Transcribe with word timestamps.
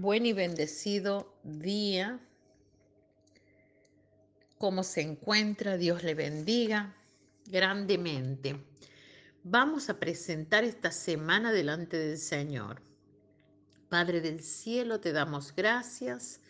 buen 0.00 0.26
y 0.26 0.32
bendecido 0.32 1.34
día. 1.42 2.20
¿Cómo 4.58 4.82
se 4.82 5.02
encuentra? 5.02 5.76
Dios 5.76 6.02
le 6.02 6.14
bendiga 6.14 6.94
grandemente. 7.46 8.56
Vamos 9.42 9.88
a 9.90 10.00
presentar 10.00 10.64
esta 10.64 10.90
semana 10.90 11.52
delante 11.52 11.98
del 11.98 12.18
Señor. 12.18 12.82
Padre 13.88 14.20
del 14.20 14.42
cielo, 14.42 15.00
te 15.00 15.12
damos 15.12 15.54
gracias. 15.54 16.40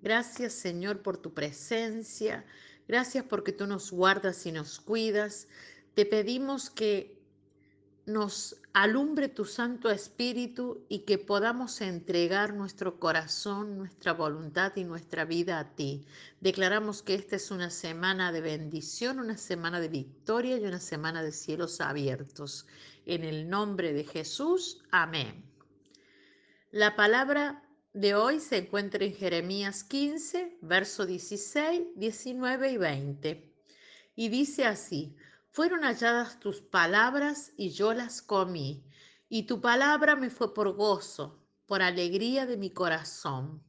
Gracias 0.00 0.52
Señor 0.52 1.02
por 1.02 1.18
tu 1.18 1.34
presencia. 1.34 2.44
Gracias 2.86 3.24
porque 3.24 3.52
tú 3.52 3.66
nos 3.66 3.90
guardas 3.90 4.46
y 4.46 4.52
nos 4.52 4.80
cuidas. 4.80 5.48
Te 5.94 6.06
pedimos 6.06 6.70
que 6.70 7.17
nos 8.08 8.56
alumbre 8.72 9.28
tu 9.28 9.44
Santo 9.44 9.90
Espíritu 9.90 10.86
y 10.88 11.00
que 11.00 11.18
podamos 11.18 11.80
entregar 11.82 12.54
nuestro 12.54 12.98
corazón, 12.98 13.76
nuestra 13.76 14.14
voluntad 14.14 14.72
y 14.76 14.84
nuestra 14.84 15.26
vida 15.26 15.58
a 15.58 15.74
ti. 15.74 16.06
Declaramos 16.40 17.02
que 17.02 17.14
esta 17.14 17.36
es 17.36 17.50
una 17.50 17.68
semana 17.68 18.32
de 18.32 18.40
bendición, 18.40 19.20
una 19.20 19.36
semana 19.36 19.78
de 19.78 19.88
victoria 19.88 20.56
y 20.56 20.64
una 20.64 20.80
semana 20.80 21.22
de 21.22 21.32
cielos 21.32 21.82
abiertos. 21.82 22.66
En 23.04 23.24
el 23.24 23.48
nombre 23.48 23.92
de 23.92 24.04
Jesús, 24.04 24.82
amén. 24.90 25.44
La 26.70 26.96
palabra 26.96 27.62
de 27.92 28.14
hoy 28.14 28.40
se 28.40 28.56
encuentra 28.56 29.04
en 29.04 29.14
Jeremías 29.14 29.84
15, 29.84 30.58
verso 30.62 31.04
16, 31.04 31.88
19 31.94 32.72
y 32.72 32.76
20. 32.78 33.52
Y 34.16 34.28
dice 34.30 34.64
así, 34.64 35.14
fueron 35.58 35.82
halladas 35.82 36.38
tus 36.38 36.60
palabras 36.60 37.52
y 37.56 37.70
yo 37.70 37.92
las 37.92 38.22
comí, 38.22 38.84
y 39.28 39.42
tu 39.42 39.60
palabra 39.60 40.14
me 40.14 40.30
fue 40.30 40.54
por 40.54 40.76
gozo, 40.76 41.44
por 41.66 41.82
alegría 41.82 42.46
de 42.46 42.56
mi 42.56 42.70
corazón, 42.70 43.64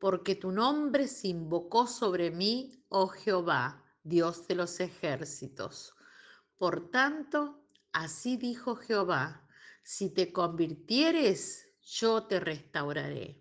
porque 0.00 0.34
tu 0.34 0.50
nombre 0.50 1.06
se 1.06 1.28
invocó 1.28 1.86
sobre 1.86 2.32
mí, 2.32 2.84
oh 2.88 3.06
Jehová, 3.06 3.84
Dios 4.02 4.48
de 4.48 4.56
los 4.56 4.80
ejércitos. 4.80 5.94
Por 6.56 6.90
tanto, 6.90 7.62
así 7.92 8.36
dijo 8.36 8.74
Jehová, 8.74 9.46
si 9.84 10.12
te 10.12 10.32
convirtieres, 10.32 11.68
yo 11.82 12.24
te 12.24 12.40
restauraré. 12.40 13.40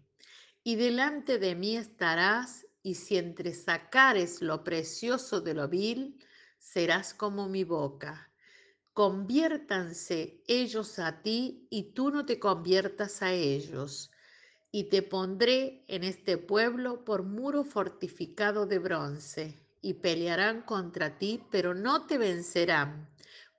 Y 0.64 0.76
delante 0.76 1.40
de 1.40 1.56
mí 1.56 1.76
estarás, 1.76 2.68
y 2.84 2.94
si 2.94 3.18
entresacares 3.18 4.44
lo 4.44 4.64
precioso 4.64 5.42
de 5.42 5.56
lo 5.56 5.68
vil, 5.68 6.24
serás 6.58 7.14
como 7.14 7.48
mi 7.48 7.64
boca. 7.64 8.32
Conviértanse 8.94 10.42
ellos 10.48 10.98
a 11.00 11.22
ti 11.22 11.68
y 11.70 11.94
tú 11.94 12.10
no 12.10 12.26
te 12.26 12.40
conviertas 12.40 13.22
a 13.22 13.32
ellos. 13.32 14.12
Y 14.72 14.86
te 14.86 15.02
pondré 15.02 15.84
en 15.88 16.04
este 16.04 16.38
pueblo 16.38 17.06
por 17.06 17.24
muro 17.24 17.64
fortificado 17.64 18.66
de 18.66 18.80
bronce, 18.80 19.60
y 19.82 19.94
pelearán 19.94 20.62
contra 20.64 21.18
ti, 21.18 21.44
pero 21.52 21.74
no 21.74 22.06
te 22.06 22.18
vencerán, 22.18 23.10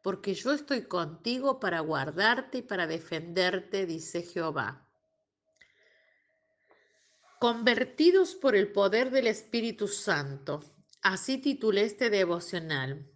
porque 0.02 0.34
yo 0.34 0.52
estoy 0.52 0.82
contigo 0.82 1.60
para 1.60 1.80
guardarte 1.80 2.58
y 2.58 2.62
para 2.62 2.86
defenderte, 2.86 3.86
dice 3.86 4.22
Jehová. 4.22 4.86
Convertidos 7.38 8.34
por 8.34 8.56
el 8.56 8.72
poder 8.72 9.10
del 9.10 9.28
Espíritu 9.28 9.86
Santo 9.86 10.62
Así 11.02 11.38
titulé 11.38 11.84
este 11.84 12.10
devocional. 12.10 13.10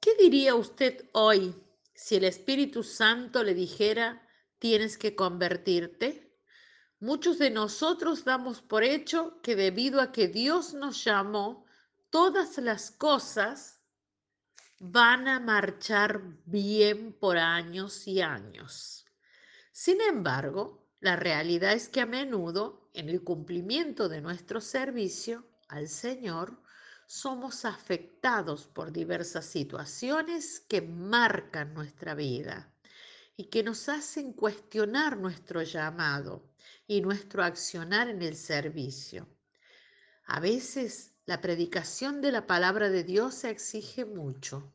¿Qué 0.00 0.14
diría 0.16 0.54
usted 0.54 1.08
hoy 1.12 1.54
si 1.94 2.16
el 2.16 2.24
Espíritu 2.24 2.82
Santo 2.82 3.42
le 3.42 3.54
dijera, 3.54 4.26
tienes 4.58 4.98
que 4.98 5.14
convertirte? 5.14 6.36
Muchos 7.00 7.38
de 7.38 7.50
nosotros 7.50 8.24
damos 8.24 8.62
por 8.62 8.82
hecho 8.82 9.40
que 9.42 9.56
debido 9.56 10.00
a 10.00 10.10
que 10.10 10.28
Dios 10.28 10.74
nos 10.74 11.04
llamó, 11.04 11.66
todas 12.10 12.58
las 12.58 12.90
cosas 12.90 13.80
van 14.78 15.28
a 15.28 15.40
marchar 15.40 16.22
bien 16.44 17.12
por 17.12 17.38
años 17.38 18.06
y 18.06 18.20
años. 18.20 19.06
Sin 19.72 20.00
embargo, 20.00 20.88
la 21.00 21.16
realidad 21.16 21.72
es 21.72 21.88
que 21.88 22.00
a 22.00 22.06
menudo, 22.06 22.90
en 22.94 23.08
el 23.08 23.22
cumplimiento 23.22 24.08
de 24.08 24.20
nuestro 24.20 24.60
servicio 24.60 25.44
al 25.68 25.88
Señor, 25.88 26.62
somos 27.06 27.64
afectados 27.64 28.66
por 28.66 28.92
diversas 28.92 29.46
situaciones 29.46 30.60
que 30.60 30.82
marcan 30.82 31.74
nuestra 31.74 32.14
vida 32.14 32.72
y 33.36 33.44
que 33.44 33.62
nos 33.62 33.88
hacen 33.88 34.32
cuestionar 34.32 35.16
nuestro 35.16 35.62
llamado 35.62 36.50
y 36.86 37.00
nuestro 37.00 37.42
accionar 37.42 38.08
en 38.08 38.22
el 38.22 38.36
servicio. 38.36 39.28
A 40.26 40.40
veces 40.40 41.14
la 41.26 41.40
predicación 41.40 42.20
de 42.20 42.32
la 42.32 42.46
palabra 42.46 42.90
de 42.90 43.04
Dios 43.04 43.44
exige 43.44 44.04
mucho 44.04 44.72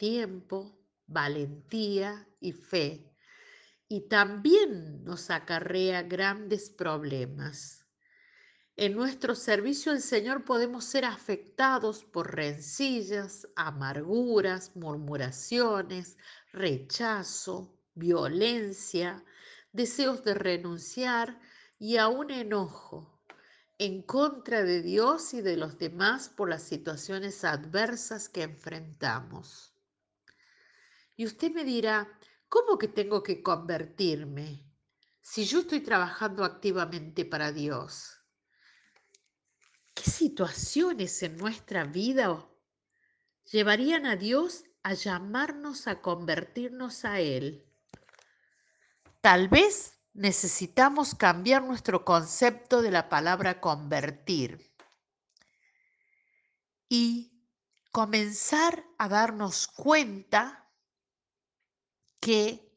tiempo, 0.00 0.80
valentía 1.06 2.26
y 2.40 2.52
fe, 2.52 3.12
y 3.86 4.08
también 4.08 5.04
nos 5.04 5.28
acarrea 5.28 6.02
grandes 6.04 6.70
problemas. 6.70 7.79
En 8.76 8.94
nuestro 8.94 9.34
servicio 9.34 9.92
al 9.92 10.00
Señor 10.00 10.44
podemos 10.44 10.84
ser 10.84 11.04
afectados 11.04 12.04
por 12.04 12.34
rencillas, 12.34 13.48
amarguras, 13.56 14.74
murmuraciones, 14.74 16.16
rechazo, 16.52 17.76
violencia, 17.94 19.24
deseos 19.72 20.24
de 20.24 20.34
renunciar 20.34 21.40
y 21.78 21.96
aún 21.96 22.30
enojo 22.30 23.20
en 23.80 24.02
contra 24.02 24.62
de 24.62 24.82
Dios 24.82 25.32
y 25.32 25.40
de 25.40 25.56
los 25.56 25.78
demás 25.78 26.28
por 26.28 26.50
las 26.50 26.62
situaciones 26.62 27.44
adversas 27.44 28.28
que 28.28 28.42
enfrentamos. 28.42 29.74
Y 31.16 31.24
usted 31.24 31.50
me 31.50 31.64
dirá, 31.64 32.06
¿cómo 32.48 32.76
que 32.76 32.88
tengo 32.88 33.22
que 33.22 33.42
convertirme 33.42 34.70
si 35.22 35.44
yo 35.44 35.60
estoy 35.60 35.80
trabajando 35.80 36.44
activamente 36.44 37.24
para 37.24 37.52
Dios? 37.52 38.19
¿Qué 40.02 40.10
situaciones 40.10 41.22
en 41.22 41.36
nuestra 41.36 41.84
vida 41.84 42.48
llevarían 43.52 44.06
a 44.06 44.16
Dios 44.16 44.64
a 44.82 44.94
llamarnos 44.94 45.86
a 45.86 46.00
convertirnos 46.00 47.04
a 47.04 47.20
Él? 47.20 47.66
Tal 49.20 49.48
vez 49.48 49.98
necesitamos 50.14 51.14
cambiar 51.14 51.64
nuestro 51.64 52.06
concepto 52.06 52.80
de 52.80 52.90
la 52.90 53.10
palabra 53.10 53.60
convertir 53.60 54.72
y 56.88 57.44
comenzar 57.92 58.82
a 58.96 59.06
darnos 59.06 59.68
cuenta 59.68 60.66
que 62.20 62.74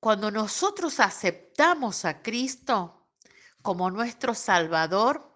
cuando 0.00 0.30
nosotros 0.30 1.00
aceptamos 1.00 2.06
a 2.06 2.22
Cristo 2.22 3.10
como 3.60 3.90
nuestro 3.90 4.32
Salvador, 4.32 5.35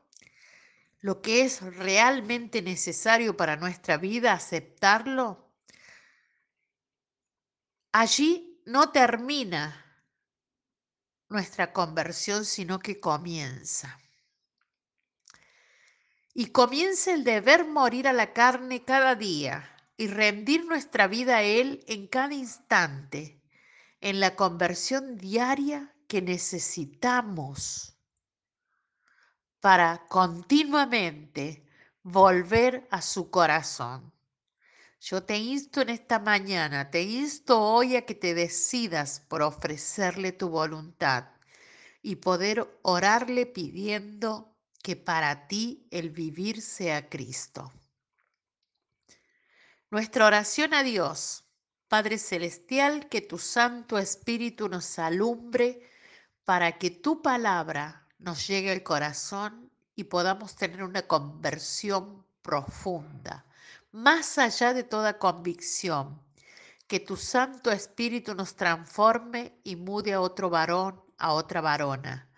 lo 1.01 1.23
que 1.23 1.43
es 1.43 1.63
realmente 1.63 2.63
necesario 2.63 3.37
para 3.37 3.57
nuestra 3.57 3.97
vida, 3.97 4.33
aceptarlo, 4.33 5.51
allí 7.93 8.63
no 8.67 8.91
termina 8.91 9.87
nuestra 11.29 11.73
conversión, 11.73 12.45
sino 12.45 12.81
que 12.81 13.01
comienza. 13.01 13.99
Y 16.35 16.47
comienza 16.47 17.13
el 17.13 17.25
deber 17.25 17.67
morir 17.67 18.07
a 18.07 18.13
la 18.13 18.33
carne 18.33 18.85
cada 18.85 19.15
día 19.15 19.77
y 19.97 20.07
rendir 20.07 20.65
nuestra 20.67 21.07
vida 21.09 21.39
a 21.39 21.43
Él 21.43 21.85
en 21.89 22.09
cada 22.09 22.35
instante, 22.35 23.43
en 24.01 24.21
la 24.21 24.37
conversión 24.37 25.17
diaria 25.17 25.95
que 26.07 26.23
necesitamos 26.23 28.00
para 29.61 30.07
continuamente 30.09 31.65
volver 32.03 32.89
a 32.91 33.03
su 33.03 33.31
corazón. 33.31 34.13
Yo 35.01 35.23
te 35.23 35.37
insto 35.39 35.81
en 35.81 35.91
esta 35.91 36.19
mañana, 36.19 36.91
te 36.91 37.03
insto 37.03 37.61
hoy 37.61 37.97
a 37.97 38.05
que 38.05 38.15
te 38.15 38.35
decidas 38.35 39.21
por 39.29 39.43
ofrecerle 39.43 40.33
tu 40.33 40.49
voluntad 40.49 41.29
y 42.03 42.17
poder 42.17 42.79
orarle 42.83 43.47
pidiendo 43.47 44.57
que 44.83 44.97
para 44.97 45.47
ti 45.47 45.87
el 45.91 46.11
vivir 46.11 46.61
sea 46.63 47.09
Cristo. 47.09 47.73
Nuestra 49.91 50.27
oración 50.27 50.73
a 50.75 50.83
Dios, 50.83 51.45
Padre 51.89 52.19
Celestial, 52.19 53.09
que 53.09 53.21
tu 53.21 53.39
Santo 53.39 53.99
Espíritu 53.99 54.69
nos 54.69 54.99
alumbre 54.99 55.91
para 56.45 56.79
que 56.79 56.91
tu 56.91 57.23
palabra 57.23 58.07
nos 58.21 58.47
llegue 58.47 58.71
al 58.71 58.83
corazón 58.83 59.71
y 59.97 60.05
podamos 60.05 60.57
tener 60.57 60.83
una 60.83 61.03
conversión 61.03 62.25
profunda, 62.43 63.45
más 63.93 64.39
allá 64.39 64.73
de 64.73 64.85
toda 64.85 65.19
convicción. 65.19 66.21
Que 66.87 67.01
tu 67.01 67.17
Santo 67.17 67.71
Espíritu 67.71 68.35
nos 68.35 68.57
transforme 68.57 69.53
y 69.63 69.77
mude 69.77 70.13
a 70.13 70.21
otro 70.21 70.51
varón, 70.51 71.01
a 71.19 71.35
otra 71.35 71.61
varona, 71.61 72.29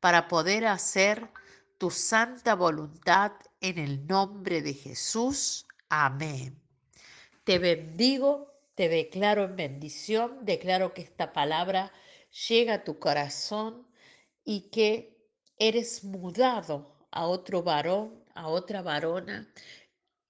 para 0.00 0.28
poder 0.28 0.66
hacer 0.66 1.28
tu 1.76 1.90
santa 1.90 2.54
voluntad 2.54 3.32
en 3.60 3.78
el 3.78 4.06
nombre 4.06 4.62
de 4.62 4.72
Jesús. 4.72 5.66
Amén. 5.90 6.58
Te 7.44 7.58
bendigo, 7.58 8.52
te 8.74 8.88
declaro 8.88 9.44
en 9.44 9.56
bendición, 9.56 10.38
declaro 10.42 10.94
que 10.94 11.02
esta 11.02 11.32
palabra 11.32 11.92
llega 12.48 12.74
a 12.74 12.84
tu 12.84 12.98
corazón 12.98 13.86
y 14.44 14.70
que 14.70 15.17
eres 15.58 16.04
mudado 16.04 16.94
a 17.10 17.26
otro 17.26 17.62
varón, 17.62 18.24
a 18.34 18.48
otra 18.48 18.82
varona, 18.82 19.52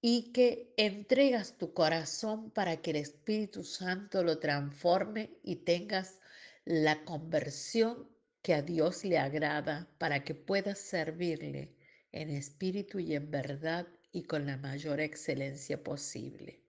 y 0.01 0.31
que 0.31 0.73
entregas 0.77 1.57
tu 1.57 1.73
corazón 1.73 2.51
para 2.51 2.77
que 2.77 2.91
el 2.91 2.97
Espíritu 2.97 3.63
Santo 3.63 4.23
lo 4.23 4.39
transforme 4.39 5.37
y 5.43 5.57
tengas 5.57 6.19
la 6.65 7.03
conversión 7.03 8.07
que 8.41 8.53
a 8.53 8.61
Dios 8.61 9.03
le 9.03 9.17
agrada 9.17 9.89
para 9.97 10.23
que 10.23 10.35
puedas 10.35 10.79
servirle 10.79 11.75
en 12.11 12.29
espíritu 12.29 12.99
y 12.99 13.15
en 13.15 13.29
verdad 13.29 13.87
y 14.11 14.23
con 14.23 14.45
la 14.45 14.57
mayor 14.57 14.99
excelencia 14.99 15.83
posible, 15.83 16.63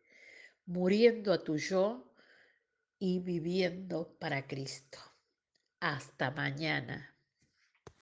muriendo 0.67 1.33
a 1.33 1.43
tu 1.43 1.56
yo 1.56 2.13
y 2.99 3.21
viviendo 3.21 4.17
para 4.19 4.47
Cristo. 4.47 4.99
Hasta 5.81 6.31
mañana. 6.31 7.10